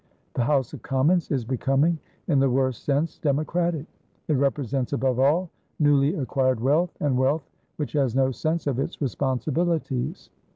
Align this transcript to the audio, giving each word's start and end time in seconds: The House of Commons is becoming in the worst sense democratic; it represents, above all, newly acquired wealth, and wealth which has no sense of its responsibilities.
The 0.33 0.45
House 0.45 0.73
of 0.73 0.81
Commons 0.81 1.29
is 1.29 1.45
becoming 1.45 1.99
in 2.27 2.39
the 2.39 2.49
worst 2.49 2.85
sense 2.85 3.19
democratic; 3.19 3.85
it 4.27 4.33
represents, 4.33 4.93
above 4.93 5.19
all, 5.19 5.51
newly 5.77 6.15
acquired 6.15 6.59
wealth, 6.59 6.97
and 7.01 7.15
wealth 7.19 7.47
which 7.75 7.91
has 7.93 8.15
no 8.15 8.31
sense 8.31 8.65
of 8.65 8.79
its 8.79 8.99
responsibilities. 8.99 10.31